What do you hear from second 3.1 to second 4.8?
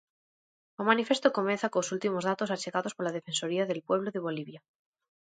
Defensoría del Pueblo de Bolivia.